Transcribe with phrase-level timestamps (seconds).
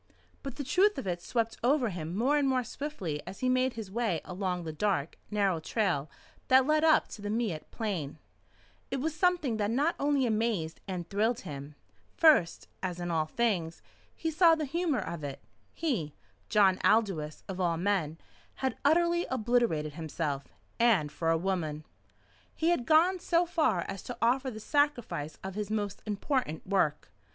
[0.41, 3.73] But the truth of it swept over him more and more swiftly as he made
[3.73, 6.09] his way along the dark, narrow trail
[6.47, 8.17] that led up to the Miette Plain.
[8.89, 11.75] It was something that not only amazed and thrilled him.
[12.17, 13.83] First as in all things
[14.15, 15.39] he saw the humour of it.
[15.71, 16.15] He,
[16.49, 18.17] John Aldous of all men,
[18.55, 20.45] had utterly obliterated himself,
[20.79, 21.85] and for a woman.
[22.55, 26.65] He had even gone so far as to offer the sacrifice of his most important
[26.65, 27.11] work.